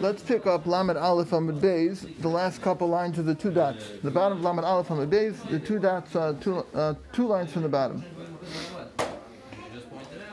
let's 0.00 0.22
pick 0.22 0.46
up 0.46 0.66
Lamed 0.66 0.96
Aleph 0.96 1.32
Amid 1.32 1.56
Beis, 1.56 2.06
the 2.20 2.28
last 2.28 2.62
couple 2.62 2.88
lines 2.88 3.18
of 3.18 3.26
the 3.26 3.34
two 3.34 3.50
dots. 3.50 3.84
The 4.02 4.10
bottom 4.10 4.38
of 4.38 4.44
Lamed 4.44 4.64
Aleph 4.64 4.90
Amid 4.90 5.10
Beis, 5.10 5.48
the 5.50 5.58
two 5.58 5.78
dots, 5.78 6.14
uh, 6.14 6.34
two, 6.40 6.64
uh, 6.74 6.94
two 7.12 7.26
lines 7.26 7.52
from 7.52 7.62
the 7.62 7.68
bottom. 7.68 8.04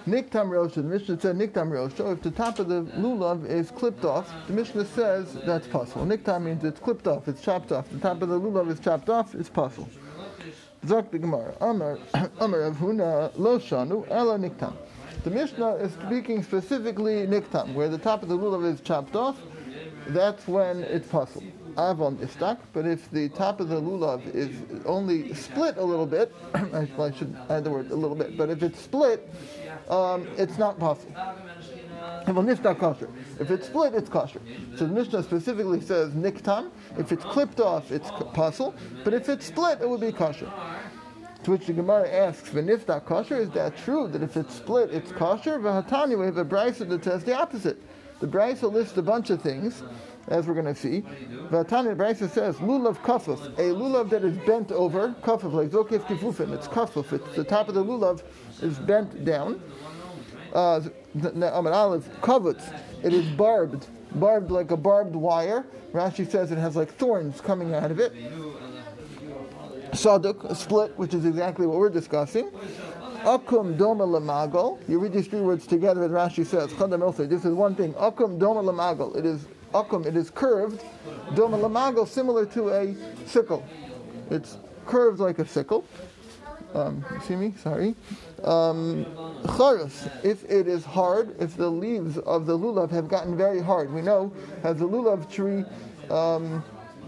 Niktam 0.07 0.49
Rosha, 0.49 0.75
the 0.75 0.83
Mishnah 0.83 1.20
said 1.20 1.36
Niktam 1.36 1.71
Rosha, 1.71 2.13
if 2.13 2.21
the 2.21 2.29
top 2.29 2.59
of 2.59 2.67
the 2.67 2.83
lulav 2.97 3.49
is 3.49 3.71
clipped 3.71 4.05
off, 4.05 4.31
the 4.46 4.54
Mishnah 4.54 4.86
says 4.86 5.34
that's 5.46 5.66
pasul. 5.68 6.05
Niktam 6.05 6.43
means 6.43 6.63
it's 6.63 6.79
clipped 6.79 7.07
off, 7.07 7.27
it's 7.27 7.41
chopped 7.41 7.71
off. 7.71 7.89
The 7.89 7.97
top 7.97 8.21
of 8.21 8.29
the 8.29 8.39
lulav 8.39 8.70
is 8.70 8.79
chopped 8.79 9.09
off, 9.09 9.34
it's 9.34 9.50
pasul. 9.50 9.89
Zok 10.86 11.09
the 11.09 11.18
Gemara, 11.18 11.55
Amar, 11.59 11.97
Amar 12.39 12.71
Huna, 12.71 13.32
Lo 13.36 13.57
Shanu, 13.57 14.07
Ela 14.11 14.38
Niktam. 14.38 14.75
The 15.23 15.32
Mishnah 15.32 15.77
is 15.77 15.91
speaking 15.93 16.43
specifically 16.43 17.25
Niktam, 17.25 17.73
where 17.73 17.89
the 17.89 17.97
top 17.97 18.21
of 18.21 18.29
the 18.29 18.38
lulav 18.38 18.71
is 18.71 18.82
chopped 18.82 19.16
off, 19.16 19.39
that's 20.08 20.48
when 20.48 20.84
it's 20.84 21.08
pasul. 21.08 21.44
Avon 21.77 22.18
istak, 22.18 22.59
but 22.72 22.86
if 22.86 23.12
the 23.12 23.27
top 23.30 23.59
of 23.59 23.68
the 23.68 23.82
lulav 23.82 24.26
is 24.34 24.55
only 24.86 25.34
split 25.34 25.77
a 25.77 25.84
little 25.84 26.05
bit, 26.05 26.34
I, 26.54 26.88
I 26.98 27.12
should 27.12 27.36
add 27.50 27.66
the 27.66 27.72
word 27.72 27.91
a 27.91 27.96
little 27.96 28.16
bit, 28.16 28.38
but 28.38 28.49
if 28.49 28.63
it's 28.63 28.80
split, 28.80 29.30
um, 29.90 30.27
it's 30.38 30.58
not 30.58 30.80
pasul. 30.80 31.12
If 33.40 33.52
it's 33.52 33.68
split, 33.68 33.94
it's 33.94 34.10
kosher. 34.10 34.41
So 34.76 34.86
the 34.88 34.94
Mishnah 34.94 35.23
specifically 35.23 35.82
says 35.82 36.13
niktam. 36.13 36.72
If 36.98 37.12
it's 37.12 37.24
clipped 37.24 37.60
off, 37.60 37.91
it's 37.91 38.10
pasul. 38.34 38.74
But 39.04 39.13
if 39.13 39.30
it's 39.30 39.46
split, 39.46 39.82
it 39.82 39.90
would 39.90 40.02
be 40.02 40.12
kosher. 40.12 40.52
To 41.44 41.52
which 41.52 41.68
the 41.68 41.74
Gemara 41.74 42.10
asks, 42.10 42.49
"V'nifta 42.49 43.05
kosher? 43.05 43.38
Is 43.38 43.52
that 43.52 43.77
true? 43.77 44.08
That 44.08 44.24
if 44.24 44.35
it's 44.35 44.55
split, 44.55 44.90
it's 44.91 45.12
kosher?" 45.12 45.60
V'hatani, 45.60 46.18
we 46.18 46.26
have 46.26 46.38
a 46.38 46.46
brisa 46.46 46.90
that 46.90 47.04
says 47.04 47.24
the 47.24 47.35
opposite. 47.38 47.80
The 48.20 48.28
brisa 48.28 48.72
lists 48.72 48.98
a 48.98 49.02
bunch 49.02 49.30
of 49.30 49.42
things, 49.42 49.84
as 50.28 50.48
we're 50.48 50.54
going 50.54 50.74
to 50.74 50.76
see. 50.76 51.04
V'hatani, 51.50 51.96
the 51.96 52.04
brisa 52.04 52.30
says, 52.30 52.55
"Lulav 52.58 52.98
kafuf, 52.98 53.46
a 53.57 53.74
lulav 53.74 54.10
that 54.10 54.24
is 54.24 54.38
bent 54.46 54.72
over, 54.72 55.16
kafuf 55.22 55.54
like 55.54 55.70
zokif 55.70 56.02
kifufin. 56.05 56.54
It's 56.54 56.68
kafuf. 56.68 57.13
It's 57.13 57.35
the 57.35 57.44
top 57.44 57.68
of 57.68 57.76
the 57.76 57.84
lulav 57.84 58.24
is 58.62 58.80
bent 58.80 59.26
down." 59.26 59.62
uh, 60.55 60.82
Aleph, 61.16 62.10
kavutz, 62.22 62.74
it 63.04 63.13
is 63.13 63.26
barbed, 63.35 63.88
barbed 64.16 64.50
like 64.50 64.72
a 64.72 64.78
barbed 64.78 65.16
wire. 65.16 65.66
Rashi 65.91 66.29
says 66.29 66.52
it 66.52 66.57
has 66.57 66.75
like 66.75 66.91
thorns 66.94 67.41
coming 67.41 67.74
out 67.74 67.91
of 67.91 68.00
it. 68.00 68.13
Saduk, 69.91 70.44
a 70.46 70.56
split, 70.56 70.97
which 70.97 71.13
is 71.13 71.25
exactly 71.25 71.68
what 71.68 71.78
we're 71.78 71.90
discussing. 71.90 72.50
Akum 73.25 73.75
doma 73.75 74.06
lamagal. 74.06 74.88
You 74.88 75.00
read 75.00 75.12
these 75.12 75.25
three 75.25 75.41
words 75.41 75.66
together, 75.66 76.03
and 76.03 76.13
Rashi 76.13 76.45
says, 76.45 76.72
Chadam 76.73 77.28
This 77.28 77.44
is 77.44 77.56
one 77.56 77.73
thing. 77.73 77.94
Akum 77.95 78.38
doma 78.38 78.63
lamagal. 78.63 79.16
It 79.16 79.25
is 79.25 79.47
akum. 79.73 80.06
It 80.06 80.16
is 80.16 80.29
curved. 80.29 80.84
Doma 81.29 81.59
lamagal, 81.59 82.07
similar 82.07 82.45
to 82.45 82.69
a 82.69 82.95
sickle. 83.25 83.66
It's 84.29 84.59
curved 84.85 85.19
like 85.19 85.40
a 85.40 85.47
sickle. 85.47 85.85
Um, 86.75 87.03
see 87.23 87.35
me? 87.35 87.56
Sorry. 87.57 87.95
Um, 88.44 89.07
if 90.23 90.44
it 90.44 90.67
is 90.67 90.85
hard, 90.85 91.35
if 91.41 91.57
the 91.57 91.69
leaves 91.69 92.19
of 92.19 92.45
the 92.45 92.56
lulav 92.56 92.91
have 92.91 93.07
gotten 93.07 93.35
very 93.35 93.59
hard, 93.59 93.91
we 93.91 94.03
know 94.03 94.31
as 94.63 94.78
the 94.78 94.88
lulav 94.88 95.31
tree 95.31 95.63
um, 96.12 96.63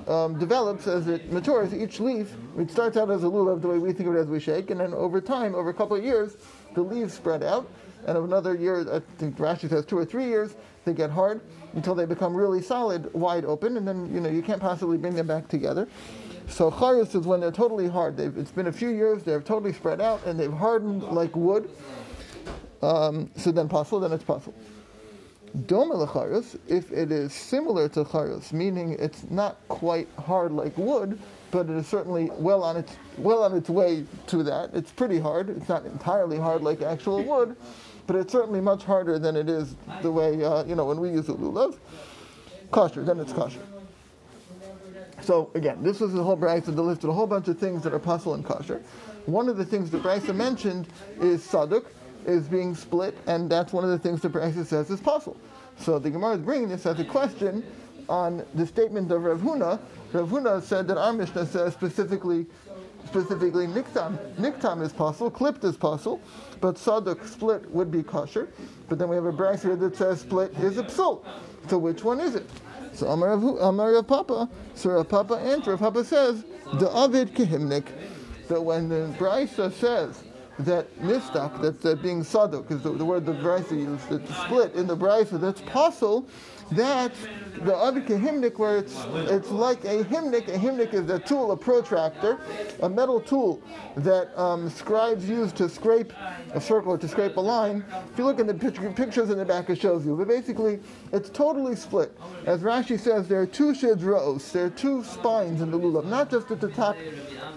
um, 0.08 0.40
develops, 0.40 0.88
as 0.88 1.08
it 1.08 1.32
matures, 1.32 1.74
each 1.74 2.00
leaf, 2.00 2.34
it 2.58 2.72
starts 2.72 2.98
out 2.98 3.10
as 3.10 3.24
a 3.24 3.28
lulav 3.28 3.62
the 3.62 3.68
way 3.68 3.78
we 3.78 3.92
think 3.92 4.10
of 4.10 4.16
it 4.16 4.20
as 4.20 4.28
we 4.28 4.40
shake, 4.40 4.72
and 4.72 4.80
then 4.80 4.94
over 4.94 5.20
time, 5.20 5.54
over 5.54 5.70
a 5.70 5.74
couple 5.74 5.98
of 5.98 6.04
years, 6.04 6.38
the 6.74 6.82
leaves 6.82 7.14
spread 7.14 7.44
out, 7.44 7.70
and 8.08 8.18
of 8.18 8.24
another 8.24 8.56
year, 8.56 8.86
I 8.94 9.02
think 9.18 9.38
Rashi 9.38 9.70
says 9.70 9.86
two 9.86 9.98
or 9.98 10.06
three 10.06 10.26
years, 10.26 10.56
they 10.86 10.94
get 10.94 11.10
hard 11.10 11.42
until 11.74 11.94
they 11.94 12.06
become 12.06 12.34
really 12.34 12.62
solid, 12.62 13.14
wide 13.14 13.44
open, 13.44 13.76
and 13.76 13.88
then 13.88 14.14
you 14.14 14.22
know 14.22 14.30
you 14.30 14.42
can't 14.42 14.62
possibly 14.62 14.98
bring 14.98 15.14
them 15.14 15.28
back 15.28 15.50
together. 15.50 15.88
So 16.48 16.72
charis 16.72 17.14
is 17.14 17.28
when 17.28 17.42
they're 17.42 17.52
totally 17.52 17.90
hard. 17.90 18.16
They've, 18.16 18.36
it's 18.38 18.52
been 18.52 18.68
a 18.68 18.72
few 18.72 18.90
years, 18.90 19.24
they're 19.24 19.42
totally 19.42 19.74
spread 19.74 20.00
out, 20.00 20.26
and 20.26 20.40
they've 20.40 20.54
hardened 20.54 21.04
like 21.04 21.36
wood. 21.36 21.70
Um, 22.82 23.30
so 23.36 23.52
then 23.52 23.68
pasul, 23.68 24.00
then 24.00 24.14
it's 24.14 24.24
pasul. 24.24 24.54
Doma 25.56 26.60
if 26.68 26.92
it 26.92 27.12
is 27.12 27.34
similar 27.34 27.90
to 27.90 28.06
charis, 28.06 28.54
meaning 28.54 28.96
it's 29.00 29.30
not 29.30 29.58
quite 29.68 30.08
hard 30.20 30.52
like 30.52 30.78
wood, 30.78 31.20
but 31.52 31.70
it 31.70 31.76
is 31.78 31.88
certainly 31.88 32.30
well 32.34 32.64
on 32.64 32.78
its 32.78 32.96
well 33.18 33.44
on 33.44 33.56
its 33.56 33.70
way 33.70 34.06
to 34.28 34.44
that. 34.44 34.72
It's 34.74 34.92
pretty 34.92 35.20
hard. 35.20 35.50
It's 35.50 35.70
not 35.70 35.86
entirely 35.86 36.38
hard 36.38 36.62
like 36.62 36.82
actual 36.82 37.24
wood, 37.24 37.56
but 38.06 38.16
it's 38.16 38.32
certainly 38.32 38.62
much 38.62 38.84
harder 38.84 39.18
than 39.20 39.36
it 39.36 39.50
is 39.50 39.76
the 40.02 40.12
way 40.12 40.44
uh, 40.44 40.64
you 40.66 40.76
know 40.76 40.86
when 40.86 41.00
we 41.00 41.10
use 41.10 41.30
a 41.30 41.34
lulav. 41.34 41.78
Kosher, 42.72 43.04
then 43.04 43.20
it's 43.20 43.34
kosher. 43.34 43.62
So 45.22 45.50
again, 45.56 45.82
this 45.82 46.00
was 46.00 46.14
the 46.14 46.24
whole 46.24 46.38
brisa 46.38 46.66
that 46.66 46.82
listed 46.82 47.10
a 47.10 47.14
whole 47.14 47.28
bunch 47.28 47.48
of 47.48 47.58
things 47.58 47.84
that 47.84 47.94
are 47.94 48.00
pasul 48.00 48.34
and 48.34 48.46
kosher. 48.46 48.82
One 49.26 49.50
of 49.50 49.58
the 49.58 49.66
things 49.66 49.90
the 49.90 50.00
brisa 50.00 50.36
mentioned 50.36 50.88
is 51.20 51.46
saduk, 51.46 51.86
is 52.28 52.48
being 52.48 52.76
split, 52.76 53.18
and 53.26 53.50
that's 53.50 53.74
one 53.74 53.84
of 53.84 53.90
the 53.90 53.98
things 53.98 54.22
the 54.22 54.30
brisa 54.30 54.66
says 54.66 54.90
is 54.90 55.00
pasul. 55.00 55.36
So 55.80 55.98
the 55.98 56.10
Gemara 56.10 56.36
is 56.36 56.42
bringing 56.42 56.70
this 56.70 56.86
as 56.86 57.00
a 57.00 57.06
question 57.06 57.64
on 58.10 58.46
the 58.54 58.66
statement 58.66 59.12
of 59.12 59.24
Rav 59.24 59.40
Huna. 59.40 59.80
Rav 60.14 60.30
Huna 60.30 60.62
said 60.62 60.88
that 60.88 60.98
our 60.98 61.14
Mishnah 61.14 61.46
says 61.46 61.74
specifically, 61.74 62.46
specifically 63.06 63.68
niktam. 63.68 64.18
Niktam 64.36 64.82
is 64.82 64.92
pasul, 64.92 65.32
clipped 65.34 65.64
is 65.64 65.78
pasul, 65.78 66.20
but 66.62 66.76
saduk 66.76 67.26
split 67.26 67.70
would 67.72 67.92
be 67.92 68.04
kosher. 68.04 68.50
But 68.90 69.00
then 69.00 69.10
we 69.10 69.16
have 69.16 69.26
a 69.26 69.32
brisa 69.32 69.64
here 69.64 69.76
that 69.78 69.96
says 69.96 70.22
split 70.22 70.54
is 70.56 70.78
a. 70.78 70.90
So 70.90 71.22
which 71.72 72.04
one 72.04 72.20
is 72.20 72.36
it? 72.36 72.50
So 72.94 73.08
Amar 73.08 73.38
Rav 73.38 74.08
Papa, 74.08 74.50
so 74.74 74.90
Rav 74.92 75.08
Papa 75.08 75.36
answers, 75.36 75.68
Rav 75.68 75.80
Papa 75.80 76.04
says, 76.04 76.44
the 76.74 76.90
Avid 76.92 77.36
Kehimnik, 77.36 77.86
that 78.48 78.62
when 78.62 78.90
the 78.90 79.14
Brisa 79.20 79.72
says 79.72 80.24
that 80.60 80.94
nistak, 81.00 81.62
that's 81.62 82.02
being 82.02 82.22
saduk, 82.22 82.72
is 82.72 82.82
the, 82.82 82.92
the, 82.92 83.06
word 83.06 83.26
the 83.26 83.34
Brisa 83.34 83.72
used, 83.72 84.10
that's 84.10 84.36
split 84.44 84.74
in 84.74 84.88
the 84.88 84.98
Brisa, 84.98 85.40
that's 85.40 85.62
pasul, 85.62 86.28
that's 86.72 87.18
the 87.64 87.76
other 87.76 88.02
hymnic 88.02 88.58
where 88.58 88.78
it's 88.78 89.06
it's 89.32 89.50
like 89.50 89.84
a 89.86 90.04
hymnic. 90.04 90.48
A 90.50 90.58
hymnic 90.58 90.94
is 90.94 91.10
a 91.10 91.20
tool, 91.20 91.52
a 91.52 91.58
protractor, 91.58 92.40
a 92.82 92.90
metal 92.90 93.22
tool 93.22 93.62
that 93.96 94.38
um, 94.38 94.70
scribes 94.70 95.30
use 95.30 95.54
to 95.54 95.70
scrape 95.70 96.12
a 96.54 96.60
circle 96.60 96.92
or 96.92 96.98
to 96.98 97.08
scrape 97.08 97.38
a 97.38 97.42
line. 97.42 97.86
If 98.12 98.18
you 98.18 98.26
look 98.26 98.40
in 98.40 98.48
the 98.48 98.54
picture, 98.54 98.92
pictures 98.92 99.30
in 99.30 99.38
the 99.38 99.46
back, 99.46 99.70
it 99.70 99.80
shows 99.80 100.06
you. 100.06 100.16
But 100.16 100.28
basically, 100.28 100.80
it's 101.14 101.30
totally 101.30 101.76
split. 101.76 102.18
As 102.46 102.62
Rashi 102.62 103.00
says, 103.00 103.28
there 103.28 103.42
are 103.42 103.48
two 103.48 103.72
shidros, 103.72 104.52
there 104.52 104.66
are 104.66 104.70
two 104.70 105.04
spines 105.04 105.62
in 105.62 105.72
the 105.72 105.80
lulav, 105.80 106.06
not 106.06 106.30
just 106.30 106.52
at 106.52 106.60
the 106.60 106.70
top, 106.70 106.98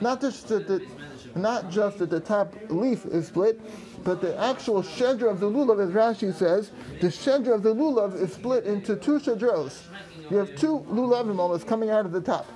not 0.00 0.20
just 0.20 0.50
at 0.52 0.68
the 0.68 0.86
not 1.34 1.70
just 1.70 1.98
that 1.98 2.10
the 2.10 2.20
top 2.20 2.54
leaf 2.68 3.06
is 3.06 3.28
split, 3.28 3.60
but 4.04 4.20
the 4.20 4.38
actual 4.38 4.82
shedra 4.82 5.30
of 5.30 5.40
the 5.40 5.50
lulav, 5.50 5.80
as 5.80 5.90
Rashi 5.90 6.34
says, 6.34 6.70
the 7.00 7.08
shedra 7.08 7.54
of 7.54 7.62
the 7.62 7.74
lulav 7.74 8.14
is 8.20 8.32
split 8.32 8.64
into 8.64 8.96
two 8.96 9.18
shedros. 9.18 9.82
You 10.30 10.36
have 10.38 10.54
two 10.56 10.80
lulavim 10.88 11.38
almost 11.38 11.66
coming 11.66 11.90
out 11.90 12.06
of 12.06 12.12
the 12.12 12.20
top. 12.20 12.46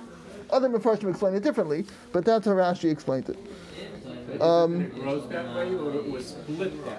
Other 0.49 0.69
Mepharshim 0.69 1.09
explain 1.09 1.35
it 1.35 1.43
differently, 1.43 1.85
but 2.11 2.23
that's 2.23 2.45
how 2.45 2.53
Rashi 2.53 2.91
explained 2.91 3.29
it. 3.29 4.41
Um, 4.41 4.91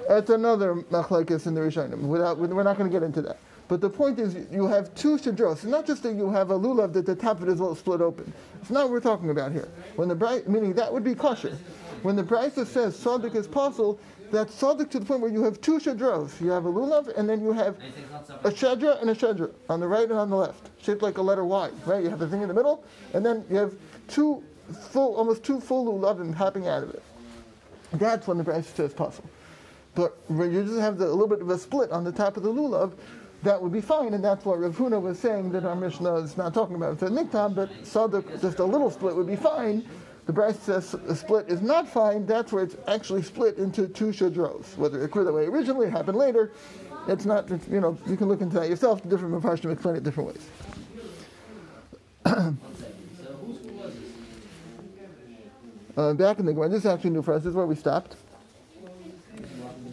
that's 0.09 0.31
another 0.31 0.75
machlekes 0.75 1.47
in 1.47 1.55
the 1.55 1.61
Rishonim. 1.61 2.01
Without, 2.01 2.39
we're 2.39 2.63
not 2.63 2.79
going 2.79 2.91
to 2.91 2.95
get 2.95 3.03
into 3.05 3.23
that. 3.23 3.39
But 3.69 3.81
the 3.81 3.91
point 3.91 4.21
is, 4.21 4.37
you 4.53 4.67
have 4.67 4.95
two 4.95 5.17
shadros. 5.17 5.55
It's 5.55 5.65
not 5.65 5.87
just 5.87 6.03
that 6.05 6.15
you 6.15 6.31
have 6.31 6.51
a 6.51 6.59
lulav 6.59 6.93
that 6.93 7.05
the 7.05 7.17
top 7.17 7.41
of 7.41 7.49
it 7.49 7.53
is 7.53 7.61
all 7.61 7.75
split 7.75 8.01
open. 8.01 8.33
It's 8.61 8.71
not 8.71 8.85
what 8.85 8.93
we're 8.93 9.01
talking 9.01 9.31
about 9.31 9.51
here. 9.51 9.69
When 9.97 10.09
the 10.09 10.15
bright, 10.15 10.49
meaning 10.49 10.73
that 10.75 10.93
would 10.93 11.03
be 11.03 11.15
kosher. 11.15 11.57
When 12.03 12.15
the 12.15 12.23
Brisa 12.23 12.65
says 12.65 12.97
sadik 12.97 13.35
is 13.35 13.49
pasul, 13.49 13.99
that's 14.31 14.55
sadik 14.55 14.91
to 14.91 15.01
the 15.01 15.07
point 15.07 15.21
where 15.21 15.33
you 15.33 15.43
have 15.43 15.61
two 15.61 15.79
shadros. 15.79 16.41
You 16.41 16.51
have 16.51 16.67
a 16.67 16.73
lulav, 16.73 17.17
and 17.17 17.29
then 17.29 17.43
you 17.43 17.53
have 17.53 17.77
a 18.45 18.51
shadra 18.51 19.01
and 19.01 19.11
a 19.11 19.15
shadra 19.15 19.53
on 19.69 19.81
the 19.81 19.89
right 19.89 20.09
and 20.09 20.19
on 20.19 20.31
the 20.31 20.37
left, 20.37 20.71
shaped 20.81 21.03
like 21.03 21.19
a 21.19 21.23
letter 21.23 21.45
Y. 21.45 21.71
Right? 21.85 22.05
You 22.05 22.11
have 22.11 22.21
the 22.21 22.29
thing 22.29 22.43
in 22.43 22.49
the 22.49 22.55
middle, 22.55 22.85
and 23.15 23.27
then 23.27 23.45
you 23.51 23.57
have 23.57 23.75
two 24.07 24.45
full, 24.91 25.17
almost 25.17 25.43
two 25.43 25.61
full 25.61 25.99
lulavim 25.99 26.33
hopping 26.35 26.69
out 26.69 26.85
of 26.85 26.91
it. 26.91 27.03
That's 27.95 28.29
when 28.29 28.39
the 28.39 28.45
Brisa 28.45 28.77
says 28.77 28.95
pasul. 28.95 29.25
But 29.97 30.19
when 30.29 30.53
you 30.53 30.63
just 30.63 30.79
have 30.79 30.99
the, 30.99 31.07
a 31.07 31.09
little 31.09 31.27
bit 31.27 31.41
of 31.41 31.49
a 31.49 31.59
split 31.59 31.91
on 31.91 32.05
the 32.05 32.13
top 32.13 32.37
of 32.37 32.43
the 32.43 32.53
lulav, 32.53 32.93
that 33.43 33.61
would 33.61 33.73
be 33.73 33.81
fine, 33.81 34.15
and 34.15 34.25
that's 34.25 34.45
what 34.45 34.59
Rav 34.59 34.77
Huna 34.77 35.01
was 35.01 35.19
saying 35.19 35.53
that 35.53 35.65
our 35.65 35.77
Mishnah 35.77 36.17
is 36.17 36.37
not 36.37 36.55
talking 36.55 36.77
about. 36.77 36.95
It's 36.95 37.03
a 37.03 37.09
niktam, 37.09 37.55
but 37.55 37.71
saduk, 37.83 38.41
just 38.41 38.59
a 38.59 38.65
little 38.65 38.91
split 38.91 39.15
would 39.15 39.27
be 39.27 39.37
fine. 39.37 39.87
The 40.27 40.33
Brisa 40.33 40.57
says 40.57 40.95
a 40.95 41.15
split 41.15 41.49
is 41.49 41.63
not 41.63 41.89
fine. 41.89 42.27
That's 42.27 42.53
where 42.53 42.65
it's 42.65 42.77
actually 42.89 43.23
split 43.23 43.59
into 43.59 43.87
two 43.87 44.07
shadros. 44.07 44.77
Whether 44.77 45.01
it 45.01 45.05
occurred 45.05 45.25
that 45.25 45.33
way 45.33 45.45
originally, 45.45 45.87
it 45.87 45.93
happened 45.93 46.19
later. 46.19 46.51
It's 47.07 47.25
not. 47.25 47.49
It's, 47.49 47.69
you 47.69 47.81
know, 47.81 47.97
you 48.07 48.17
can 48.17 48.27
look 48.27 48.41
into 48.41 48.59
that 48.59 48.69
yourself. 48.69 49.09
Different 49.09 49.33
Mepharshim 49.41 49.71
explain 49.71 49.95
it 49.95 50.03
different 50.03 50.31
ways. 50.31 50.51
uh, 55.97 56.15
back 56.15 56.41
in 56.41 56.47
the 56.47 56.53
Gemara, 56.53 56.71
this 56.71 56.81
is 56.81 56.87
actually 56.87 57.11
new 57.11 57.23
for 57.23 57.35
us. 57.35 57.45
This 57.45 57.51
is 57.51 57.57
where 57.57 57.67
we 57.67 57.77
stopped. 57.77 58.17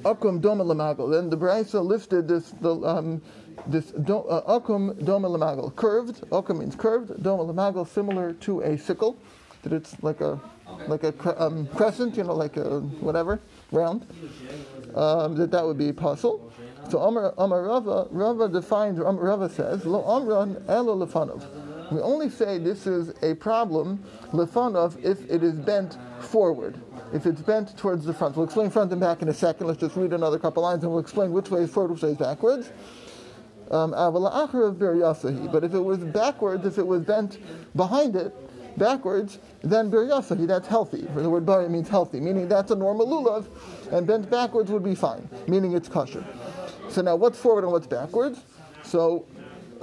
Akum 0.04 0.42
doma 0.42 0.64
lamagal. 0.64 1.12
Then 1.12 1.30
the 1.30 1.38
Brisa 1.38 1.84
listed 1.84 2.28
this 2.28 2.52
the 2.62 2.76
um, 2.76 3.22
this 3.68 3.92
uh, 3.94 4.42
akum 4.48 4.94
doma 5.04 5.30
lamagal, 5.30 5.76
curved. 5.76 6.22
Akum 6.30 6.60
means 6.60 6.76
curved. 6.76 7.12
Doma 7.24 7.52
lamagal, 7.52 7.88
similar 7.88 8.34
to 8.34 8.62
a 8.62 8.78
sickle. 8.78 9.18
That 9.64 9.74
it's 9.74 10.02
like 10.04 10.22
a 10.22 10.40
like 10.88 11.04
a 11.04 11.42
um, 11.42 11.68
crescent, 11.68 12.18
you 12.18 12.24
know, 12.24 12.34
like 12.34 12.58
a 12.58 12.82
whatever 13.00 13.40
round. 13.72 14.06
Um, 14.96 15.36
that 15.36 15.52
that 15.52 15.66
would 15.66 15.78
be 15.78 15.92
pasul. 15.94 16.52
So 16.90 17.00
Amar, 17.00 17.34
Amar 17.38 17.64
Rava, 17.64 18.08
Rava 18.12 18.50
defines, 18.50 19.00
Rava 19.00 19.50
says, 19.50 19.86
Lo 19.86 20.04
Amran 20.04 20.64
elo 20.68 20.96
lefanov. 20.96 21.44
We 21.94 22.02
only 22.02 22.30
say 22.30 22.58
this 22.58 22.88
is 22.88 23.14
a 23.22 23.36
problem, 23.36 24.04
lefanov, 24.32 25.04
if 25.04 25.30
it 25.30 25.44
is 25.44 25.54
bent 25.54 25.98
forward. 26.20 26.82
If 27.14 27.28
it's 27.28 27.42
bent 27.42 27.78
towards 27.78 28.06
the 28.06 28.14
front. 28.14 28.36
We'll 28.36 28.46
explain 28.46 28.72
front 28.72 28.92
and 28.92 29.00
back 29.00 29.22
in 29.22 29.30
a 29.30 29.34
second. 29.34 29.68
Let's 29.68 29.80
just 29.80 29.96
read 29.96 30.12
another 30.12 30.40
couple 30.40 30.64
lines 30.64 30.84
and 30.84 30.92
we'll 30.92 31.02
explain 31.02 31.32
which 31.32 31.52
way 31.52 31.62
is 31.62 31.70
forward, 31.70 31.92
which 31.92 32.02
way 32.02 32.10
is 32.10 32.18
backwards. 32.18 32.72
Um, 33.70 33.92
but 33.92 35.64
if 35.64 35.74
it 35.74 35.80
was 35.80 36.00
backwards, 36.00 36.66
if 36.66 36.78
it 36.80 36.86
was 36.86 37.02
bent 37.02 37.38
behind 37.76 38.16
it, 38.16 38.34
backwards, 38.78 39.38
then 39.62 39.90
bir 39.92 40.06
yasahi, 40.06 40.48
that's 40.48 40.68
healthy. 40.68 41.02
The 41.16 41.30
word 41.30 41.46
bari 41.46 41.70
means 41.70 41.90
healthy, 41.90 42.20
meaning 42.20 42.48
that's 42.48 42.72
a 42.72 42.76
normal 42.76 43.06
lulav, 43.08 43.46
and 43.92 44.08
bent 44.08 44.30
backwards 44.30 44.72
would 44.72 44.84
be 44.84 44.96
fine, 44.96 45.30
meaning 45.48 45.74
it's 45.74 45.88
kosher. 45.88 46.26
So 46.90 47.02
now, 47.02 47.16
what's 47.16 47.40
forward 47.40 47.64
and 47.64 47.72
what's 47.72 47.88
backwards? 47.88 48.42
So, 48.84 49.26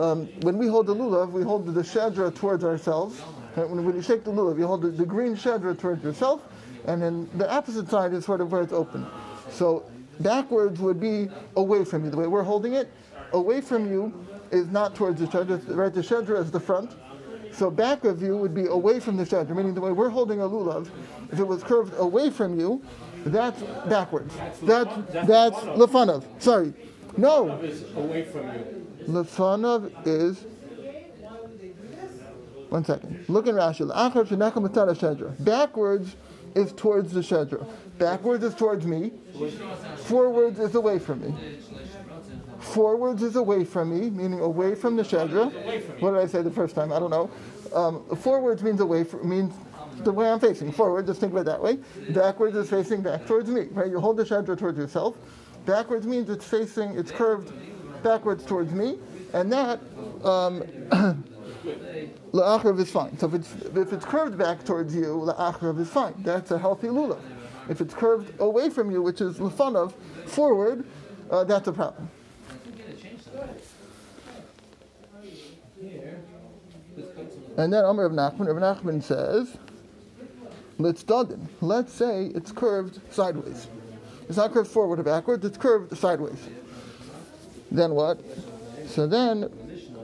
um, 0.00 0.26
when 0.40 0.56
we 0.56 0.66
hold 0.66 0.86
the 0.86 0.94
lulav, 0.94 1.30
we 1.30 1.42
hold 1.42 1.66
the 1.66 1.82
shadra 1.82 2.34
towards 2.34 2.64
ourselves. 2.64 3.20
Right? 3.56 3.68
When, 3.68 3.84
when 3.84 3.94
you 3.94 4.02
shake 4.02 4.24
the 4.24 4.30
lulav, 4.30 4.58
you 4.58 4.66
hold 4.66 4.82
the, 4.82 4.88
the 4.88 5.04
green 5.04 5.36
shadra 5.36 5.78
towards 5.78 6.02
yourself, 6.02 6.42
and 6.86 7.02
then 7.02 7.28
the 7.34 7.50
opposite 7.50 7.88
side 7.88 8.14
is 8.14 8.24
sort 8.24 8.40
of 8.40 8.50
where 8.50 8.62
it's 8.62 8.72
open. 8.72 9.06
So, 9.50 9.84
backwards 10.20 10.80
would 10.80 11.00
be 11.00 11.28
away 11.56 11.84
from 11.84 12.04
you. 12.04 12.10
The 12.10 12.16
way 12.16 12.26
we're 12.26 12.42
holding 12.42 12.74
it, 12.74 12.90
away 13.32 13.60
from 13.60 13.90
you 13.90 14.26
is 14.50 14.68
not 14.68 14.94
towards 14.94 15.20
the 15.20 15.26
shadra. 15.26 15.62
Right, 15.76 15.92
the 15.92 16.00
shadra 16.00 16.40
is 16.40 16.50
the 16.50 16.60
front. 16.60 16.94
So 17.52 17.70
back 17.70 18.04
of 18.04 18.22
you 18.22 18.36
would 18.36 18.54
be 18.54 18.66
away 18.66 19.00
from 19.00 19.16
the 19.16 19.24
shadra, 19.24 19.56
meaning 19.56 19.74
the 19.74 19.80
way 19.80 19.90
we're 19.90 20.08
holding 20.08 20.40
a 20.40 20.44
lulav, 20.44 20.88
if 21.32 21.38
it 21.40 21.44
was 21.44 21.62
curved 21.64 21.92
away 21.98 22.30
from 22.30 22.58
you, 22.58 22.82
that's 23.26 23.60
backwards. 23.88 24.34
That's 24.62 24.94
that's 25.26 25.56
lefanov. 25.56 26.24
Sorry, 26.40 26.72
no. 27.16 27.50
away 27.96 28.24
from 28.24 28.46
you. 28.54 28.89
Lefanov 29.10 30.06
is. 30.06 30.46
One 32.68 32.84
second. 32.84 33.24
Look 33.28 33.48
in 33.48 33.56
Rashi. 33.56 33.84
Backwards 35.44 36.16
is 36.54 36.72
towards 36.72 37.12
the 37.12 37.20
shedra. 37.20 37.66
Backwards 37.98 38.44
is 38.44 38.54
towards 38.54 38.86
me. 38.86 39.12
Forwards 39.96 40.58
is 40.60 40.74
away 40.74 40.98
from 40.98 41.20
me. 41.20 41.58
Forwards 42.60 43.22
is 43.22 43.36
away 43.36 43.64
from 43.64 43.98
me, 43.98 44.10
meaning 44.10 44.40
away 44.40 44.74
from 44.74 44.96
the 44.96 45.02
shedra. 45.02 45.52
What 46.00 46.12
did 46.12 46.20
I 46.20 46.26
say 46.26 46.42
the 46.42 46.50
first 46.50 46.74
time? 46.74 46.92
I 46.92 46.98
don't 46.98 47.10
know. 47.10 47.30
Um, 47.72 48.04
forwards 48.16 48.62
means 48.62 48.80
away 48.80 49.04
from, 49.04 49.28
means 49.28 49.54
the 49.98 50.12
way 50.12 50.30
I'm 50.30 50.40
facing. 50.40 50.70
Forward, 50.72 51.06
just 51.06 51.20
think 51.20 51.32
of 51.32 51.38
it 51.38 51.44
that 51.46 51.60
way. 51.60 51.78
Backwards 52.10 52.56
is 52.56 52.70
facing 52.70 53.02
back 53.02 53.26
towards 53.26 53.50
me. 53.50 53.68
Right? 53.72 53.90
You 53.90 53.98
hold 54.00 54.16
the 54.16 54.24
shedra 54.24 54.56
towards 54.58 54.78
yourself. 54.78 55.16
Backwards 55.66 56.06
means 56.06 56.30
it's 56.30 56.44
facing, 56.44 56.96
it's 56.96 57.10
curved 57.10 57.52
backwards 58.02 58.44
towards 58.44 58.72
me, 58.72 58.98
and 59.32 59.52
that 59.52 59.80
um, 60.24 60.62
is 62.78 62.90
fine. 62.90 63.18
So 63.18 63.26
if 63.26 63.34
it's 63.34 63.54
if 63.74 63.92
it's 63.92 64.04
curved 64.04 64.38
back 64.38 64.64
towards 64.64 64.94
you, 64.94 65.06
la'achrav 65.06 65.78
is 65.80 65.88
fine. 65.88 66.14
That's 66.18 66.50
a 66.50 66.58
healthy 66.58 66.88
lulav. 66.88 67.20
If 67.68 67.80
it's 67.80 67.94
curved 67.94 68.40
away 68.40 68.70
from 68.70 68.90
you, 68.90 69.02
which 69.02 69.20
is 69.20 69.38
lefanav, 69.38 69.92
forward, 70.26 70.84
uh, 71.30 71.44
that's 71.44 71.68
a 71.68 71.72
problem. 71.72 72.10
And 77.56 77.72
then 77.72 77.84
Amr 77.84 78.04
of 78.04 78.12
Nachman, 78.12 78.46
Rav 78.46 78.78
Nachman 78.78 79.02
says, 79.02 79.56
let's 80.78 81.02
dodin. 81.02 81.48
Let's 81.60 81.92
say 81.92 82.26
it's 82.34 82.52
curved 82.52 83.00
sideways. 83.12 83.66
It's 84.28 84.38
not 84.38 84.52
curved 84.52 84.70
forward 84.70 84.98
or 84.98 85.02
backwards, 85.02 85.44
it's 85.44 85.58
curved 85.58 85.96
sideways. 85.96 86.38
Then 87.70 87.92
what? 87.92 88.20
So 88.86 89.06
then, 89.06 89.44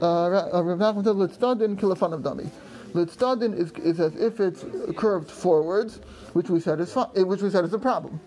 uh, 0.01 0.29
Rav 0.29 0.79
Nachman 0.79 1.03
says, 1.03 1.15
let's 1.15 1.37
dodin 1.37 1.77
kilafan 1.77 2.13
of 2.13 2.23
dummy. 2.23 2.49
Litzdadin 2.93 3.57
is, 3.57 3.71
is 3.73 3.99
as 3.99 4.15
if 4.15 4.39
it's 4.39 4.65
curved 4.95 5.29
forwards, 5.29 5.99
which 6.33 6.49
we 6.49 6.59
said 6.59 6.79
is 6.79 6.91
fine, 6.91 7.07
which 7.27 7.41
we 7.41 7.49
said 7.49 7.65
is 7.65 7.73
a 7.73 7.79
problem. 7.79 8.19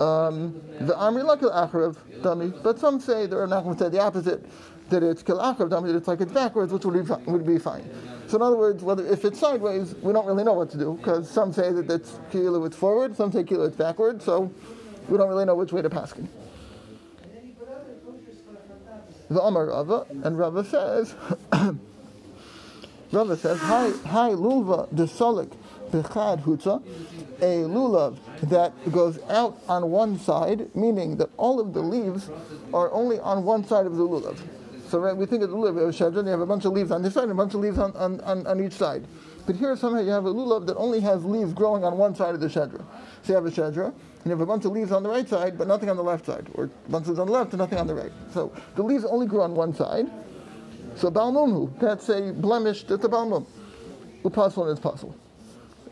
Um, 0.00 0.60
the 0.80 0.94
Amri 0.94 1.24
Lakil 1.24 1.52
Achrav 1.52 1.96
dummy, 2.22 2.52
but 2.62 2.78
some 2.78 3.00
say 3.00 3.26
the 3.26 3.36
Rav 3.36 3.48
Nachman 3.48 3.78
said 3.78 3.92
the 3.92 4.00
opposite, 4.00 4.44
that 4.90 5.02
it's 5.02 5.22
Kil 5.22 5.38
Achrav 5.38 5.70
dummy, 5.70 5.90
that 5.92 5.98
it's 5.98 6.08
like 6.08 6.20
it's 6.20 6.32
backwards, 6.32 6.72
which 6.72 6.84
would 6.84 7.06
be, 7.06 7.30
would 7.30 7.46
be 7.46 7.58
fine. 7.58 7.88
So 8.26 8.36
in 8.36 8.42
other 8.42 8.56
words, 8.56 8.82
whether 8.82 9.06
if 9.06 9.24
it's 9.24 9.38
sideways, 9.38 9.94
we 10.02 10.12
don't 10.12 10.26
really 10.26 10.44
know 10.44 10.54
what 10.54 10.70
to 10.70 10.78
do 10.78 10.94
because 10.94 11.30
some 11.30 11.52
say 11.52 11.72
that 11.72 11.90
it's 11.90 12.18
kilo 12.30 12.64
it's 12.64 12.76
forward, 12.76 13.16
some 13.16 13.30
say 13.32 13.44
kilo 13.44 13.64
it's 13.66 13.76
backward, 13.76 14.20
so 14.22 14.52
we 15.08 15.16
don't 15.16 15.28
really 15.28 15.44
know 15.44 15.54
which 15.54 15.72
way 15.72 15.82
to 15.82 15.90
pass 15.90 16.12
it. 16.12 16.24
The 19.28 19.42
Amar 19.42 19.66
Rava, 19.66 20.06
and 20.22 20.38
Rava 20.38 20.64
says, 20.64 21.14
Rava 23.12 23.36
says, 23.36 23.58
Hi, 23.58 23.90
hi 24.06 24.30
lulva 24.30 24.88
de 24.94 25.04
solik 25.04 25.52
bechad 25.90 26.42
hutza, 26.42 26.82
a 27.38 27.64
lulav 27.68 28.18
that 28.42 28.72
goes 28.92 29.18
out 29.28 29.58
on 29.68 29.90
one 29.90 30.18
side, 30.18 30.74
meaning 30.74 31.16
that 31.16 31.30
all 31.36 31.60
of 31.60 31.74
the 31.74 31.80
leaves 31.80 32.30
are 32.72 32.90
only 32.92 33.18
on 33.18 33.44
one 33.44 33.66
side 33.66 33.86
of 33.86 33.96
the 33.96 34.02
lulav. 34.02 34.38
So 34.88 34.98
right, 35.00 35.16
we 35.16 35.26
think 35.26 35.42
of 35.42 35.50
the 35.50 35.56
lulav, 35.56 35.74
you 35.74 36.04
have 36.04 36.16
a 36.16 36.20
you 36.22 36.28
have 36.28 36.40
a 36.40 36.46
bunch 36.46 36.64
of 36.64 36.72
leaves 36.72 36.90
on 36.92 37.02
this 37.02 37.14
side 37.14 37.24
and 37.24 37.32
a 37.32 37.34
bunch 37.34 37.54
of 37.54 37.60
leaves 37.60 37.78
on, 37.78 37.92
on, 37.96 38.20
on, 38.20 38.46
on 38.46 38.64
each 38.64 38.74
side. 38.74 39.04
But 39.46 39.54
here 39.54 39.76
somehow 39.76 40.00
you 40.00 40.10
have 40.10 40.26
a 40.26 40.34
lulav 40.34 40.66
that 40.66 40.76
only 40.76 41.00
has 41.00 41.24
leaves 41.24 41.52
growing 41.52 41.84
on 41.84 41.96
one 41.96 42.16
side 42.16 42.34
of 42.34 42.40
the 42.40 42.48
shadra. 42.48 42.84
So 43.22 43.32
you 43.32 43.34
have 43.36 43.46
a 43.46 43.50
shadra, 43.50 43.86
and 43.86 44.24
you 44.24 44.30
have 44.32 44.40
a 44.40 44.46
bunch 44.46 44.64
of 44.64 44.72
leaves 44.72 44.90
on 44.90 45.04
the 45.04 45.08
right 45.08 45.28
side, 45.28 45.56
but 45.56 45.68
nothing 45.68 45.88
on 45.88 45.96
the 45.96 46.02
left 46.02 46.26
side, 46.26 46.48
or 46.54 46.64
a 46.64 46.90
bunch 46.90 47.04
of 47.04 47.10
leaves 47.10 47.20
on 47.20 47.28
the 47.28 47.32
left 47.32 47.52
and 47.52 47.58
nothing 47.58 47.78
on 47.78 47.86
the 47.86 47.94
right. 47.94 48.10
So 48.32 48.52
the 48.74 48.82
leaves 48.82 49.04
only 49.04 49.26
grow 49.26 49.42
on 49.42 49.54
one 49.54 49.72
side. 49.72 50.10
So 50.96 51.10
balmumhu, 51.10 51.78
that's 51.78 52.08
a 52.08 52.32
blemish, 52.32 52.82
that's 52.84 53.04
a 53.04 53.08
balmum. 53.08 53.46
Upasul 54.24 54.62
and 54.62 54.72
it's 54.72 54.80
pasul. 54.80 55.14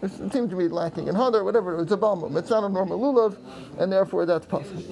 It 0.02 0.10
seems 0.32 0.50
to 0.50 0.56
be 0.56 0.66
lacking 0.68 1.06
in 1.06 1.14
hadar, 1.14 1.44
whatever, 1.44 1.80
it's 1.80 1.92
a 1.92 1.96
balmum. 1.96 2.36
It's 2.36 2.50
not 2.50 2.64
a 2.64 2.68
normal 2.68 2.98
lulav, 2.98 3.36
and 3.78 3.92
therefore 3.92 4.26
that's 4.26 4.46
pasul. 4.46 4.82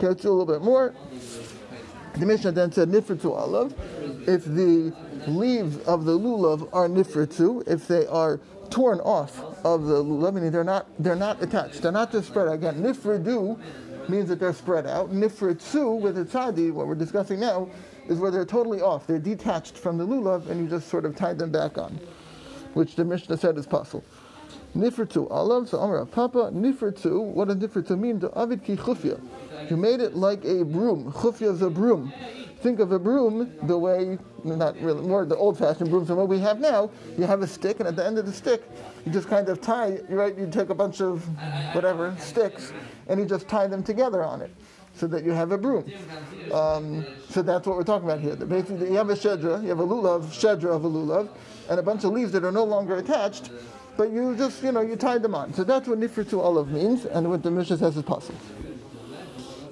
Catch 0.00 0.24
you 0.24 0.30
a 0.30 0.32
little 0.32 0.46
bit 0.46 0.62
more. 0.62 0.94
The 2.14 2.26
Mishnah 2.26 2.52
then 2.52 2.72
said 2.72 2.88
nifritzu 2.88 3.24
olav. 3.26 3.74
If 4.28 4.44
the 4.44 4.92
leaves 5.26 5.78
of 5.86 6.04
the 6.04 6.18
lulav 6.18 6.68
are 6.72 6.88
nifritzu, 6.88 7.66
if 7.66 7.86
they 7.88 8.06
are 8.06 8.40
torn 8.68 9.00
off 9.00 9.40
of 9.64 9.86
the 9.86 10.02
lulav, 10.02 10.34
meaning 10.34 10.50
they're 10.50 10.64
not 10.64 10.86
they're 10.98 11.16
not 11.16 11.42
attached, 11.42 11.82
they're 11.82 11.92
not 11.92 12.12
just 12.12 12.28
spread 12.28 12.48
out. 12.48 12.54
Again, 12.54 12.82
nifridu 12.82 13.58
means 14.08 14.28
that 14.28 14.40
they're 14.40 14.52
spread 14.52 14.86
out. 14.86 15.10
Nifritzu 15.12 16.00
with 16.00 16.18
a 16.18 16.24
tzadi, 16.24 16.72
what 16.72 16.86
we're 16.86 16.94
discussing 16.94 17.40
now, 17.40 17.68
is 18.08 18.18
where 18.18 18.30
they're 18.30 18.44
totally 18.44 18.80
off. 18.80 19.06
They're 19.06 19.18
detached 19.18 19.78
from 19.78 19.98
the 19.98 20.06
lulav, 20.06 20.48
and 20.48 20.60
you 20.60 20.68
just 20.68 20.88
sort 20.88 21.04
of 21.04 21.16
tie 21.16 21.34
them 21.34 21.50
back 21.50 21.78
on, 21.78 21.98
which 22.74 22.96
the 22.96 23.04
Mishnah 23.04 23.36
said 23.36 23.56
is 23.56 23.66
pasul. 23.66 24.02
Nifritzu 24.76 25.30
olav, 25.30 25.68
so 25.68 25.80
Amra 25.80 26.06
Papa, 26.06 26.50
Nifritzu, 26.52 27.22
what 27.22 27.48
does 27.48 27.56
Nifritzu 27.56 27.98
mean? 27.98 28.20
To 28.20 28.30
avid 28.38 28.64
ki 28.64 28.76
chufya. 28.76 29.20
You 29.68 29.76
made 29.76 30.00
it 30.00 30.14
like 30.14 30.44
a 30.44 30.64
broom. 30.64 31.12
Chufya 31.12 31.52
is 31.52 31.62
a 31.62 31.70
broom. 31.70 32.12
Think 32.60 32.78
of 32.78 32.92
a 32.92 32.98
broom 32.98 33.50
the 33.62 33.78
way, 33.78 34.18
not 34.44 34.78
really, 34.82 35.00
more 35.00 35.24
the 35.24 35.36
old-fashioned 35.36 35.88
brooms 35.88 36.08
than 36.08 36.18
what 36.18 36.28
we 36.28 36.38
have 36.40 36.60
now. 36.60 36.90
You 37.16 37.24
have 37.24 37.40
a 37.40 37.46
stick, 37.46 37.80
and 37.80 37.88
at 37.88 37.96
the 37.96 38.04
end 38.04 38.18
of 38.18 38.26
the 38.26 38.32
stick, 38.32 38.62
you 39.06 39.12
just 39.12 39.28
kind 39.28 39.48
of 39.48 39.62
tie, 39.62 39.98
right? 40.10 40.36
You 40.36 40.46
take 40.46 40.68
a 40.68 40.74
bunch 40.74 41.00
of 41.00 41.24
whatever 41.74 42.14
sticks, 42.18 42.72
and 43.08 43.18
you 43.18 43.24
just 43.24 43.48
tie 43.48 43.66
them 43.66 43.82
together 43.82 44.22
on 44.22 44.42
it, 44.42 44.54
so 44.94 45.06
that 45.06 45.24
you 45.24 45.30
have 45.32 45.52
a 45.52 45.58
broom. 45.58 45.90
Um, 46.52 47.06
so 47.30 47.40
that's 47.40 47.66
what 47.66 47.78
we're 47.78 47.82
talking 47.82 48.06
about 48.08 48.20
here. 48.20 48.36
Basically, 48.36 48.90
you 48.90 48.96
have 48.96 49.08
a 49.08 49.14
shedra, 49.14 49.62
you 49.62 49.70
have 49.70 49.80
a 49.80 49.86
lulav, 49.86 50.24
shedra 50.24 50.76
of 50.76 50.84
a 50.84 50.90
lulav, 50.90 51.30
and 51.70 51.80
a 51.80 51.82
bunch 51.82 52.04
of 52.04 52.12
leaves 52.12 52.30
that 52.32 52.44
are 52.44 52.52
no 52.52 52.64
longer 52.64 52.96
attached, 52.96 53.50
but 54.00 54.10
you 54.12 54.34
just, 54.34 54.62
you 54.62 54.72
know, 54.72 54.80
you 54.80 54.96
tied 54.96 55.20
them 55.20 55.34
on. 55.34 55.52
So 55.52 55.62
that's 55.62 55.86
what 55.86 56.00
nifritu 56.00 56.42
olive 56.42 56.70
means, 56.70 57.04
and 57.04 57.28
what 57.28 57.42
the 57.42 57.50
Mishnah 57.50 57.76
says 57.76 57.98
is 57.98 58.02
pasul. 58.02 58.34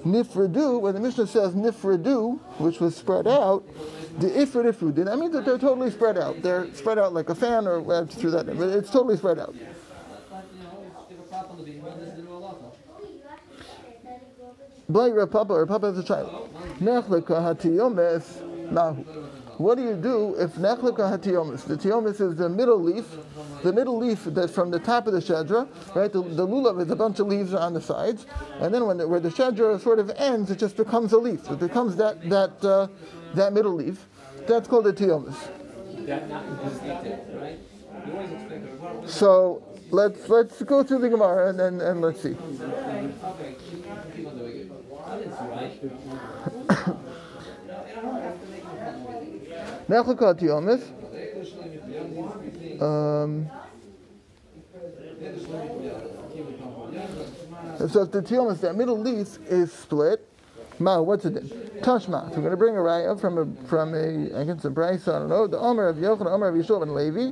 Nifridu, 0.05 0.79
when 0.79 0.93
the 0.93 0.99
Mishnah 0.99 1.25
says 1.25 1.55
nifridu, 1.55 2.37
which 2.59 2.79
was 2.79 2.95
spread 2.95 3.27
out, 3.27 3.63
the 4.19 4.27
ifrid 4.27 4.71
ifridu, 4.71 5.03
that 5.05 5.17
means 5.17 5.33
that 5.33 5.45
they're 5.45 5.57
totally 5.57 5.89
spread 5.89 6.15
out. 6.19 6.43
They're 6.43 6.71
spread 6.75 6.99
out 6.99 7.11
like 7.11 7.29
a 7.29 7.33
fan, 7.33 7.65
or 7.65 7.81
well, 7.81 8.05
through 8.05 8.29
that, 8.29 8.45
but 8.45 8.69
it's 8.69 8.91
totally 8.91 9.17
spread 9.17 9.39
out. 9.39 9.55
Blay 14.89 15.09
Rapapa, 15.09 15.49
or 15.49 15.65
Papa 15.65 15.87
has 15.87 15.97
a 15.97 16.03
child. 16.03 16.53
Nechleka. 16.79 17.41
What 19.59 19.75
do 19.75 19.83
you 19.83 19.95
do 19.95 20.35
if 20.39 20.53
nechlika 20.53 21.17
hatiomis? 21.17 21.65
The 21.65 21.75
tiomis 21.75 22.21
is 22.21 22.37
the 22.37 22.47
middle 22.47 22.81
leaf, 22.81 23.05
the 23.61 23.73
middle 23.73 23.97
leaf 23.97 24.23
that 24.23 24.49
from 24.49 24.71
the 24.71 24.79
top 24.79 25.05
of 25.05 25.11
the 25.11 25.19
shedra, 25.19 25.67
right? 25.93 26.09
The, 26.09 26.21
the 26.21 26.47
lulav 26.47 26.81
is 26.81 26.89
a 26.89 26.95
bunch 26.95 27.19
of 27.19 27.27
leaves 27.27 27.53
on 27.53 27.73
the 27.73 27.81
sides, 27.81 28.25
and 28.61 28.73
then 28.73 28.85
when 28.87 28.95
the, 28.95 29.05
where 29.05 29.19
the 29.19 29.27
shedra 29.27 29.77
sort 29.81 29.99
of 29.99 30.11
ends, 30.11 30.49
it 30.49 30.59
just 30.59 30.77
becomes 30.77 31.11
a 31.11 31.17
leaf. 31.17 31.51
It 31.51 31.59
becomes 31.59 31.97
that 31.97 32.29
that 32.29 32.63
uh, 32.63 32.87
that 33.35 33.51
middle 33.51 33.73
leaf. 33.73 34.07
That's 34.47 34.65
called 34.65 34.87
a 34.87 34.93
tiomis. 34.93 35.35
So 39.05 39.61
let's 39.91 40.29
let's 40.29 40.61
go 40.63 40.83
through 40.83 40.99
the 40.99 41.09
Gemara 41.09 41.49
and 41.49 41.59
then 41.59 41.81
and 41.81 41.99
let's 41.99 42.21
see. 42.21 42.37
Nechlaka 49.89 50.35
tiomis. 50.39 50.83
Um, 52.79 53.49
so 57.89 58.03
if 58.03 58.11
the 58.11 58.21
tiomis, 58.21 58.61
that 58.61 58.75
middle 58.75 58.99
leaf 58.99 59.39
is 59.49 59.73
split, 59.73 60.23
ma, 60.77 61.01
what's 61.01 61.25
it? 61.25 61.81
Tashma. 61.81 62.29
So 62.29 62.35
we're 62.35 62.41
going 62.41 62.51
to 62.51 62.57
bring 62.57 62.77
a 62.77 62.79
raya 62.79 63.19
from 63.19 63.37
a 63.39 63.67
from 63.67 63.95
a 63.95 64.39
I 64.39 64.43
guess 64.43 64.63
a 64.63 64.69
brayso. 64.69 65.15
I 65.15 65.19
don't 65.19 65.29
know. 65.29 65.47
The 65.47 65.57
Omer 65.57 65.87
of 65.87 65.97
Yochanan, 65.97 66.31
Omer 66.31 66.49
of 66.49 66.55
Yeshua 66.55 66.83
and 66.83 66.93
Levi, 66.93 67.31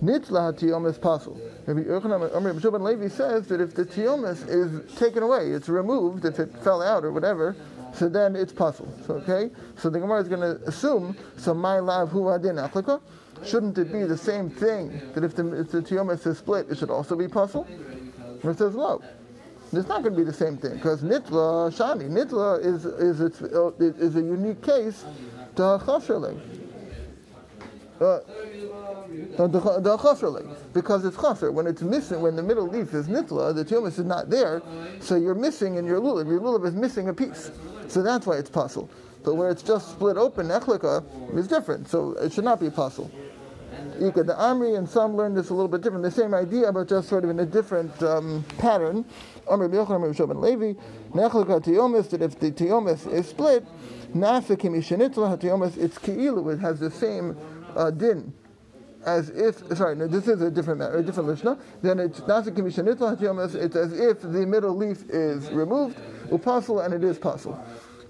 nitzla 0.00 0.52
tiomis 0.52 1.00
pasul. 1.00 1.40
Rabbi 1.66 1.80
Yochanan, 1.80 2.32
Omer 2.32 2.50
of 2.50 2.56
Yeshua 2.58 2.76
and 2.76 2.84
Levi 2.84 3.08
says 3.08 3.48
that 3.48 3.60
if 3.60 3.74
the 3.74 3.84
tiomis 3.84 4.46
is 4.48 4.94
taken 4.96 5.24
away, 5.24 5.50
it's 5.50 5.68
removed, 5.68 6.24
if 6.24 6.38
it 6.38 6.56
fell 6.62 6.80
out 6.80 7.04
or 7.04 7.10
whatever, 7.10 7.56
so 7.98 8.08
then 8.08 8.36
it's 8.36 8.52
pasul. 8.52 8.88
So 9.06 9.14
okay. 9.14 9.50
So 9.76 9.90
the 9.90 9.98
Gemara 9.98 10.20
is 10.20 10.28
going 10.28 10.40
to 10.40 10.62
assume 10.68 11.16
so 11.36 11.52
my 11.54 11.80
lav 11.80 12.10
hu 12.10 12.28
adin 12.28 12.56
aplika. 12.56 13.00
Shouldn't 13.44 13.78
it 13.78 13.92
be 13.92 14.04
the 14.04 14.16
same 14.16 14.50
thing 14.50 15.00
that 15.14 15.24
if 15.24 15.34
the 15.34 15.60
if 15.60 15.70
the 15.70 15.82
tiomis 15.82 16.26
is 16.26 16.38
split, 16.38 16.70
it 16.70 16.78
should 16.78 16.90
also 16.90 17.16
be 17.16 17.26
pasul? 17.26 17.66
And 17.66 18.44
it 18.44 18.58
says 18.58 18.74
no. 18.74 19.02
It's 19.72 19.88
not 19.88 20.02
going 20.02 20.14
to 20.14 20.18
be 20.18 20.24
the 20.24 20.32
same 20.32 20.56
thing 20.56 20.74
because 20.74 21.02
nitla 21.02 21.70
shani 21.76 22.08
nitla 22.08 22.64
is 22.64 22.84
is 22.84 23.20
its, 23.20 23.42
uh, 23.42 23.70
is 23.78 24.16
a 24.16 24.22
unique 24.22 24.62
case 24.62 25.04
to 25.56 25.62
chasherling. 25.84 26.40
Uh, 28.00 28.20
the 29.08 29.48
the 29.80 30.56
because 30.72 31.04
it's 31.04 31.16
chaser 31.16 31.50
when 31.50 31.66
it's 31.66 31.82
missing 31.82 32.20
when 32.20 32.36
the 32.36 32.42
middle 32.42 32.68
leaf 32.68 32.94
is 32.94 33.08
nitla 33.08 33.54
the 33.54 33.64
tumus 33.64 33.98
is 33.98 34.04
not 34.04 34.30
there 34.30 34.62
so 35.00 35.16
you're 35.16 35.34
missing 35.34 35.76
in 35.76 35.84
your 35.84 36.00
lulav 36.00 36.26
your 36.28 36.40
lulav 36.40 36.66
is 36.66 36.74
missing 36.74 37.08
a 37.08 37.14
piece 37.14 37.50
so 37.88 38.02
that's 38.02 38.26
why 38.26 38.36
it's 38.36 38.50
pasul 38.50 38.88
but 39.24 39.34
where 39.34 39.50
it's 39.50 39.62
just 39.62 39.90
split 39.90 40.16
open 40.16 40.48
echlika 40.48 41.04
is 41.36 41.48
different 41.48 41.88
so 41.88 42.12
it 42.12 42.32
should 42.32 42.44
not 42.44 42.60
be 42.60 42.70
pasul. 42.70 43.10
Ika 44.00 44.22
the 44.24 44.34
Amri 44.34 44.78
and 44.78 44.88
some 44.88 45.16
learn 45.16 45.34
this 45.34 45.50
a 45.50 45.54
little 45.54 45.68
bit 45.68 45.82
different. 45.82 46.02
The 46.02 46.10
same 46.10 46.34
idea, 46.34 46.72
but 46.72 46.88
just 46.88 47.08
sort 47.08 47.24
of 47.24 47.30
in 47.30 47.40
a 47.40 47.46
different 47.46 48.00
um, 48.02 48.44
pattern. 48.58 49.04
Amri 49.46 49.68
B'Yochanan, 49.68 50.00
Amri 50.00 50.14
B'Shoban 50.14 50.40
Levi, 50.40 50.80
Nechlika 51.12 51.60
Tiomis, 51.62 52.10
that 52.10 52.22
if 52.22 52.38
the 52.38 52.50
Tiomis 52.50 53.10
is 53.12 53.28
split, 53.28 53.64
Nasa 54.14 54.56
Kimishanitla 54.56 55.38
Tiomis, 55.38 55.76
it's 55.76 55.98
Ki'ilu, 55.98 56.52
it 56.52 56.60
has 56.60 56.80
the 56.80 56.90
same 56.90 57.36
uh, 57.76 57.90
din. 57.90 58.32
As 59.08 59.30
if, 59.30 59.66
sorry, 59.74 59.96
no, 59.96 60.06
this 60.06 60.28
is 60.28 60.42
a 60.42 60.50
different 60.50 60.80
matter, 60.80 60.98
a 60.98 61.02
different 61.02 61.30
lishna. 61.30 61.58
Then 61.80 61.98
it's 61.98 62.20
nasa 62.20 62.54
hatiomis. 62.54 63.54
It's 63.54 63.74
as 63.74 63.98
if 63.98 64.20
the 64.20 64.44
middle 64.44 64.76
leaf 64.76 65.08
is 65.08 65.50
removed, 65.50 65.96
upasul, 66.28 66.84
and 66.84 66.92
it 66.92 67.02
is 67.02 67.18
pasul. 67.18 67.58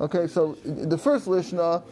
Okay, 0.01 0.27
so 0.27 0.57
the 0.65 0.99
first 0.99 1.27
lishna 1.27 1.85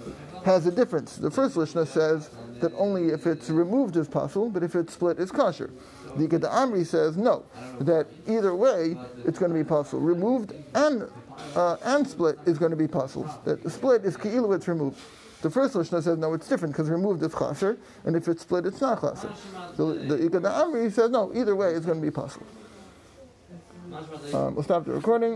has 0.45 0.67
a 0.67 0.73
difference. 0.73 1.19
The 1.19 1.31
first 1.31 1.55
lishna 1.55 1.87
says 1.87 2.31
that 2.61 2.73
only 2.77 3.11
if 3.11 3.29
it's 3.29 3.49
removed 3.49 3.95
is 3.97 4.09
pasul, 4.09 4.51
but 4.51 4.65
if 4.65 4.75
it's 4.75 4.95
split, 4.95 5.21
it's 5.21 5.31
kosher. 5.31 5.71
The 6.17 6.27
Gita 6.27 6.49
Amri 6.49 6.85
says 6.85 7.17
no, 7.17 7.45
that 7.79 8.09
either 8.27 8.57
way 8.57 8.97
it's 9.25 9.39
going 9.39 9.53
to 9.53 9.57
be 9.57 9.63
pasul. 9.63 10.01
Removed 10.01 10.53
and 10.75 11.09
uh, 11.55 11.77
and 11.85 12.09
split 12.09 12.41
is 12.45 12.59
going 12.59 12.73
to 12.73 12.77
be 12.77 12.89
pasul. 12.89 13.25
That 13.45 13.71
split 13.71 14.05
is 14.05 14.17
ki'ilu, 14.17 14.53
it's 14.57 14.67
removed. 14.67 14.99
The 15.47 15.53
first 15.53 15.75
Lishna 15.75 16.03
says 16.03 16.19
no, 16.19 16.35
it's 16.35 16.49
different 16.49 16.75
because 16.75 16.89
we 16.89 16.97
removed 16.97 17.23
is 17.23 17.33
chaser, 17.33 17.79
and 18.05 18.17
if 18.17 18.27
it's 18.27 18.43
split, 18.43 18.67
it's 18.67 18.81
not 18.81 19.01
chaser. 19.01 19.33
So 19.77 19.95
the 19.95 20.19
Gita 20.19 20.41
Amri 20.41 20.91
says 20.91 21.09
no, 21.09 21.33
either 21.33 21.55
way 21.55 21.71
it's 21.75 21.87
going 21.87 22.01
to 22.01 22.05
be 22.05 22.11
pasul. 22.11 22.43
Um, 24.35 24.57
we'll 24.57 24.65
stop 24.65 24.85
the 24.85 24.91
recording. 24.91 25.35